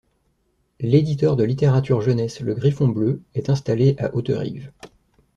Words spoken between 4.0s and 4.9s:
Auterive.